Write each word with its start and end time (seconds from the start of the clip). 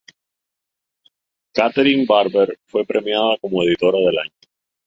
Katherine 1.53 2.07
Barber 2.09 2.57
fue 2.65 2.83
premiada 2.87 3.37
como 3.37 3.61
editora 3.61 3.99
del 3.99 4.17
año. 4.17 4.31